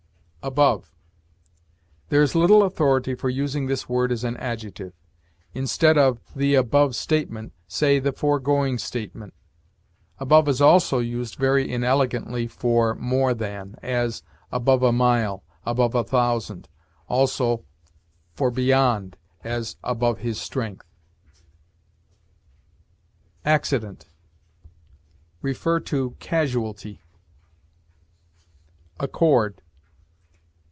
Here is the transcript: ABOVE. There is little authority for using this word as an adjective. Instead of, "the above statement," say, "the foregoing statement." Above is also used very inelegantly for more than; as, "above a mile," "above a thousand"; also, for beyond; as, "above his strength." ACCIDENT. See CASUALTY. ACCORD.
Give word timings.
ABOVE. 0.43 0.91
There 2.09 2.23
is 2.23 2.33
little 2.33 2.63
authority 2.63 3.13
for 3.13 3.29
using 3.29 3.67
this 3.67 3.87
word 3.87 4.11
as 4.11 4.23
an 4.23 4.37
adjective. 4.37 4.91
Instead 5.53 5.99
of, 5.99 6.19
"the 6.35 6.55
above 6.55 6.95
statement," 6.95 7.53
say, 7.67 7.99
"the 7.99 8.11
foregoing 8.11 8.79
statement." 8.79 9.35
Above 10.17 10.47
is 10.49 10.59
also 10.59 10.97
used 10.97 11.35
very 11.35 11.71
inelegantly 11.71 12.47
for 12.47 12.95
more 12.95 13.35
than; 13.35 13.75
as, 13.83 14.23
"above 14.51 14.81
a 14.81 14.91
mile," 14.91 15.43
"above 15.63 15.93
a 15.93 16.03
thousand"; 16.03 16.67
also, 17.07 17.63
for 18.33 18.49
beyond; 18.49 19.17
as, 19.43 19.75
"above 19.83 20.21
his 20.21 20.41
strength." 20.41 20.87
ACCIDENT. 23.45 24.07
See 25.43 25.53
CASUALTY. 26.19 26.99
ACCORD. 28.99 29.61